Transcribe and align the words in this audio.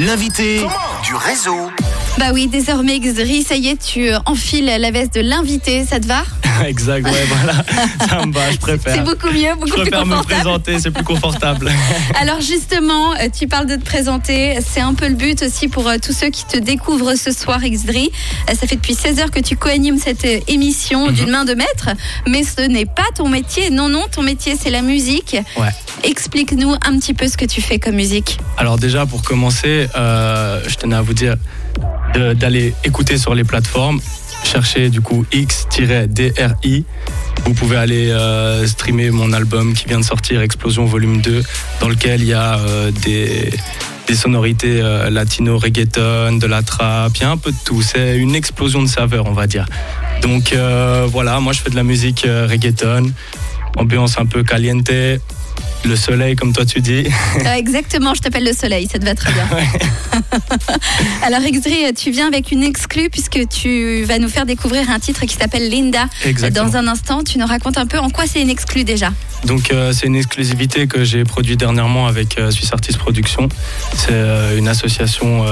L'invité 0.00 0.62
du 1.04 1.14
réseau. 1.14 1.70
Bah 2.16 2.30
oui, 2.32 2.46
désormais 2.46 2.98
Xri, 3.00 3.42
ça 3.42 3.54
y 3.56 3.68
est, 3.68 3.76
tu 3.76 4.08
enfiles 4.24 4.64
la 4.64 4.90
veste 4.90 5.14
de 5.14 5.20
l'invité, 5.20 5.84
ça 5.84 6.00
te 6.00 6.06
va? 6.06 6.22
exact, 6.66 7.04
ouais, 7.06 7.24
voilà. 7.28 7.64
Ça 8.08 8.24
me 8.26 8.32
va, 8.32 8.50
je 8.50 8.56
préfère. 8.58 8.94
C'est 8.94 9.04
beaucoup 9.04 9.28
mieux, 9.32 9.54
beaucoup 9.54 9.68
je 9.68 9.72
préfère 9.82 10.02
plus 10.02 10.10
me 10.10 10.22
présenter, 10.22 10.78
c'est 10.78 10.90
plus 10.90 11.04
confortable. 11.04 11.70
Alors 12.20 12.40
justement, 12.40 13.12
euh, 13.14 13.28
tu 13.36 13.46
parles 13.48 13.66
de 13.66 13.76
te 13.76 13.84
présenter. 13.84 14.58
C'est 14.66 14.80
un 14.80 14.94
peu 14.94 15.08
le 15.08 15.14
but 15.14 15.42
aussi 15.42 15.68
pour 15.68 15.88
euh, 15.88 15.96
tous 16.02 16.12
ceux 16.12 16.30
qui 16.30 16.44
te 16.46 16.56
découvrent 16.58 17.14
ce 17.14 17.32
soir, 17.32 17.60
Xdri. 17.60 18.10
Ça 18.48 18.66
fait 18.66 18.76
depuis 18.76 18.94
16 18.94 19.20
heures 19.20 19.30
que 19.30 19.40
tu 19.40 19.56
co-animes 19.56 19.98
cette 19.98 20.24
émission 20.48 21.06
Mhm. 21.08 21.12
d'une 21.14 21.30
main 21.30 21.44
de 21.44 21.54
maître, 21.54 21.88
mais 22.28 22.42
ce 22.42 22.62
n'est 22.62 22.86
pas 22.86 23.06
ton 23.14 23.28
métier. 23.28 23.70
Non, 23.70 23.88
non, 23.88 24.04
ton 24.10 24.22
métier, 24.22 24.56
c'est 24.60 24.70
la 24.70 24.82
musique. 24.82 25.36
Ouais. 25.56 25.68
Explique-nous 26.04 26.72
un 26.72 26.98
petit 26.98 27.14
peu 27.14 27.28
ce 27.28 27.36
que 27.36 27.44
tu 27.44 27.60
fais 27.60 27.78
comme 27.78 27.94
musique. 27.94 28.38
Alors 28.56 28.76
déjà, 28.78 29.06
pour 29.06 29.22
commencer, 29.22 29.88
euh, 29.96 30.60
je 30.66 30.74
tenais 30.76 30.96
à 30.96 31.02
vous 31.02 31.14
dire 31.14 31.36
d'aller 32.14 32.74
écouter 32.84 33.18
sur 33.18 33.34
les 33.34 33.44
plateformes, 33.44 34.00
chercher 34.44 34.88
du 34.88 35.00
coup 35.00 35.24
X-DRI. 35.32 36.84
Vous 37.44 37.54
pouvez 37.54 37.76
aller 37.76 38.10
euh, 38.10 38.66
streamer 38.66 39.10
mon 39.10 39.32
album 39.32 39.74
qui 39.74 39.86
vient 39.86 39.98
de 40.00 40.04
sortir, 40.04 40.40
Explosion 40.42 40.84
Volume 40.84 41.20
2, 41.20 41.42
dans 41.80 41.88
lequel 41.88 42.20
il 42.20 42.28
y 42.28 42.34
a 42.34 42.58
euh, 42.58 42.90
des, 42.90 43.50
sonorités 44.14 44.80
euh, 44.82 45.08
latino, 45.08 45.56
reggaeton, 45.56 46.36
de 46.36 46.46
la 46.46 46.62
trap, 46.62 47.12
il 47.16 47.22
y 47.22 47.24
a 47.24 47.30
un 47.30 47.36
peu 47.36 47.52
de 47.52 47.56
tout. 47.64 47.80
C'est 47.80 48.16
une 48.16 48.34
explosion 48.34 48.82
de 48.82 48.88
saveurs, 48.88 49.26
on 49.26 49.32
va 49.32 49.46
dire. 49.46 49.66
Donc 50.22 50.54
voilà, 51.06 51.40
moi 51.40 51.52
je 51.52 51.60
fais 51.60 51.70
de 51.70 51.76
la 51.76 51.82
musique 51.82 52.26
reggaeton, 52.26 53.12
ambiance 53.76 54.18
un 54.18 54.26
peu 54.26 54.42
caliente, 54.42 54.90
le 55.84 55.96
soleil 55.96 56.36
comme 56.36 56.52
toi 56.52 56.64
tu 56.64 56.80
dis. 56.80 57.04
Euh, 57.46 57.54
exactement, 57.54 58.12
je 58.12 58.20
t'appelle 58.20 58.44
le 58.44 58.52
soleil, 58.52 58.86
ça 58.90 58.98
te 58.98 59.04
va 59.04 59.14
très 59.14 59.32
bien. 59.32 59.48
Alors 61.22 61.40
Xdri, 61.40 61.92
tu 61.94 62.10
viens 62.10 62.26
avec 62.26 62.50
une 62.52 62.62
exclue 62.62 63.08
puisque 63.08 63.48
tu 63.48 64.02
vas 64.04 64.18
nous 64.18 64.28
faire 64.28 64.46
découvrir 64.46 64.90
un 64.90 64.98
titre 64.98 65.24
qui 65.26 65.34
s'appelle 65.34 65.70
Linda. 65.70 66.06
Exactement. 66.24 66.66
Dans 66.66 66.76
un 66.76 66.86
instant, 66.86 67.22
tu 67.22 67.38
nous 67.38 67.46
racontes 67.46 67.78
un 67.78 67.86
peu 67.86 67.98
en 67.98 68.10
quoi 68.10 68.24
c'est 68.26 68.42
une 68.42 68.50
exclue 68.50 68.84
déjà. 68.84 69.12
Donc 69.44 69.70
euh, 69.72 69.92
c'est 69.92 70.06
une 70.06 70.16
exclusivité 70.16 70.86
que 70.86 71.04
j'ai 71.04 71.24
produit 71.24 71.56
dernièrement 71.56 72.06
avec 72.06 72.38
euh, 72.38 72.50
Swiss 72.50 72.72
Artist 72.72 72.98
Production. 72.98 73.48
C'est 73.94 74.08
euh, 74.12 74.58
une 74.58 74.68
association 74.68 75.44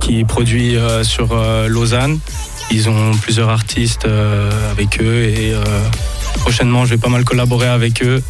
qui 0.00 0.24
produit 0.24 0.76
sur 1.02 1.34
Lausanne. 1.68 2.18
Ils 2.70 2.88
ont 2.88 3.12
plusieurs 3.12 3.48
artistes 3.48 4.06
avec 4.70 5.00
eux 5.00 5.24
et 5.24 5.54
prochainement 6.36 6.84
je 6.84 6.90
vais 6.90 7.00
pas 7.00 7.08
mal 7.08 7.24
collaborer 7.24 7.66
avec 7.66 8.02
eux. 8.04 8.22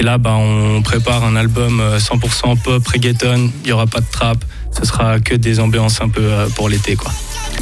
Et 0.00 0.02
là 0.02 0.18
bah, 0.18 0.34
on 0.34 0.82
prépare 0.82 1.24
un 1.24 1.36
album 1.36 1.80
euh, 1.80 1.98
100% 1.98 2.60
pop, 2.62 2.86
reggaeton, 2.86 3.50
il 3.64 3.68
y 3.68 3.72
aura 3.72 3.86
pas 3.86 4.00
de 4.00 4.06
trap, 4.10 4.38
ce 4.76 4.84
sera 4.84 5.20
que 5.20 5.34
des 5.34 5.60
ambiances 5.60 6.00
un 6.00 6.08
peu 6.08 6.22
euh, 6.22 6.48
pour 6.56 6.68
l'été 6.68 6.96
quoi. 6.96 7.12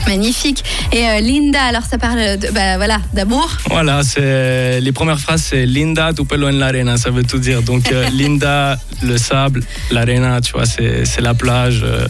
Magnifique. 0.06 0.64
Et 0.92 1.06
euh, 1.06 1.20
Linda, 1.20 1.62
alors 1.62 1.82
ça 1.84 1.98
parle 1.98 2.38
de, 2.38 2.50
bah, 2.50 2.76
voilà, 2.78 2.98
d'amour. 3.12 3.48
Voilà, 3.68 4.02
c'est 4.02 4.80
les 4.80 4.90
premières 4.92 5.20
phrases, 5.20 5.42
c'est 5.50 5.66
Linda, 5.66 6.12
tu 6.14 6.24
pelo 6.24 6.48
en 6.48 6.52
l'arena, 6.52 6.96
ça 6.96 7.10
veut 7.10 7.22
tout 7.22 7.38
dire. 7.38 7.62
Donc 7.62 7.92
euh, 7.92 8.08
Linda, 8.14 8.78
le 9.02 9.18
sable, 9.18 9.62
l'arena, 9.90 10.40
tu 10.40 10.52
vois, 10.52 10.64
c'est 10.64 11.04
c'est 11.04 11.20
la 11.20 11.34
plage. 11.34 11.82
euh, 11.84 12.06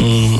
on- 0.00 0.38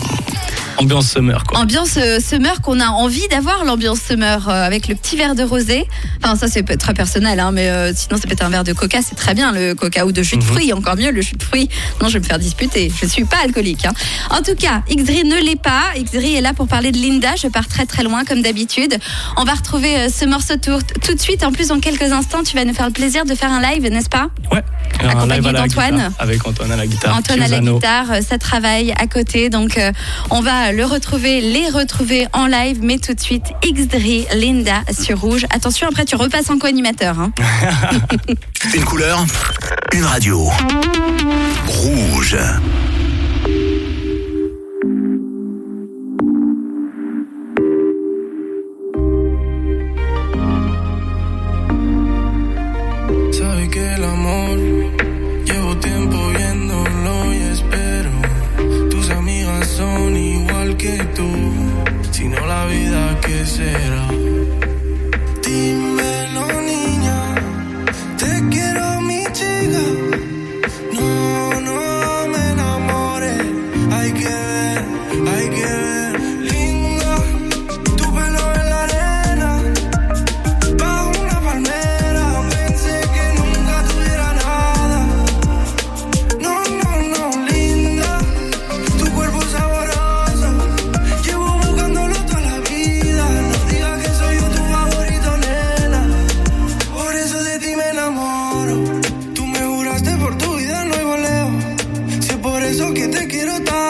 Ambiance 0.81 1.11
summer, 1.11 1.45
quoi. 1.45 1.59
Ambiance 1.61 1.97
euh, 1.99 2.19
summer 2.21 2.61
qu'on 2.63 2.81
a 2.81 2.87
envie 2.89 3.27
d'avoir, 3.31 3.65
l'ambiance 3.65 4.01
summer 4.01 4.49
euh, 4.49 4.65
avec 4.67 4.89
le 4.89 4.95
petit 4.95 5.17
verre 5.17 5.35
de 5.35 5.43
rosé. 5.43 5.87
Enfin, 6.23 6.37
ça 6.37 6.49
c'est 6.49 6.63
très 6.79 6.95
personnel, 6.95 7.39
hein, 7.41 7.51
mais 7.53 7.69
euh, 7.69 7.93
sinon 7.95 8.17
ça 8.17 8.27
peut 8.27 8.33
être 8.33 8.45
un 8.45 8.49
verre 8.51 8.65
de 8.65 8.73
coca, 8.73 9.01
c'est 9.07 9.15
très 9.15 9.35
bien 9.35 9.53
le 9.53 9.75
coca 9.75 10.07
ou 10.07 10.13
de 10.13 10.23
jus 10.23 10.37
de 10.37 10.43
Mhm. 10.43 10.49
fruits, 10.49 10.73
encore 10.73 10.97
mieux 10.97 11.11
le 11.11 11.21
jus 11.21 11.37
de 11.37 11.43
fruits. 11.43 11.69
Non, 12.01 12.09
je 12.09 12.15
vais 12.15 12.21
me 12.21 12.25
faire 12.25 12.39
disputer, 12.39 12.91
je 13.01 13.07
suis 13.07 13.25
pas 13.25 13.37
alcoolique. 13.45 13.85
hein. 13.85 13.93
En 14.31 14.43
tout 14.43 14.55
cas, 14.55 14.83
Xdri 14.91 15.25
ne 15.25 15.37
l'est 15.37 15.61
pas. 15.61 15.83
Xdri 15.99 16.37
est 16.37 16.41
là 16.41 16.55
pour 16.55 16.67
parler 16.67 16.93
de 16.93 16.99
Linda. 16.99 17.31
Je 17.37 17.49
pars 17.49 17.67
très 17.69 17.85
très 17.87 18.03
loin 18.03 18.25
comme 18.25 18.41
d'habitude. 18.43 18.97
On 19.37 19.45
va 19.45 19.53
retrouver 19.55 19.97
euh, 19.97 20.09
ce 20.09 20.25
morceau 20.25 20.55
tout, 20.57 20.79
tout 21.05 21.15
de 21.15 21.21
suite. 21.21 21.45
En 21.45 21.53
plus, 21.53 21.71
en 21.73 21.81
quelques 21.81 22.11
instants, 22.13 22.43
tu 22.43 22.57
vas 22.57 22.65
nous 22.65 22.75
faire 22.75 22.87
le 22.87 22.93
plaisir 22.93 23.25
de 23.27 23.35
faire 23.35 23.53
un 23.53 23.61
live, 23.61 23.83
n'est-ce 23.91 24.09
pas? 24.09 24.29
Ouais. 24.51 24.63
Accompagné 25.07 25.53
d'Antoine. 25.53 26.13
Avec 26.19 26.47
Antoine 26.47 26.73
à 26.73 26.77
la 26.77 26.87
guitare. 26.87 27.17
Antoine 27.17 27.43
à 27.43 27.49
la 27.49 27.61
guitare, 27.61 28.07
ça 28.29 28.39
travaille 28.39 28.93
à 28.93 29.07
côté. 29.07 29.51
Donc, 29.51 29.79
on 30.31 30.41
va 30.41 30.70
le 30.73 30.85
retrouver, 30.85 31.41
les 31.41 31.69
retrouver 31.69 32.27
en 32.33 32.47
live. 32.47 32.79
Mais 32.83 32.99
tout 32.99 33.15
de 33.15 33.21
suite, 33.21 33.45
Xdri, 33.65 34.27
Linda 34.35 34.83
sur 34.93 35.21
Rouge. 35.21 35.47
Attention, 35.51 35.89
après, 35.89 36.05
tu 36.05 36.17
repasses 36.17 36.51
en 36.51 36.59
co-animateur. 36.59 37.19
hein. 37.19 37.33
Une 38.75 38.85
couleur, 38.85 39.25
une 39.93 40.05
radio. 40.05 40.49
Rouge. 41.67 42.37
Sabe 53.33 53.69
que 53.71 53.95
el 53.95 54.05
amor 54.05 54.57
llevo 55.45 55.77
tiempo 55.79 56.17
viéndolo 56.37 56.50
tú, 61.15 61.29
sino 62.11 62.45
la 62.47 62.67
vida 62.67 63.19
que 63.21 63.47
será. 63.47 64.60
Eso 102.71 102.95
que 102.95 103.09
te 103.09 103.27
quiero 103.27 103.61
tanto. 103.63 103.90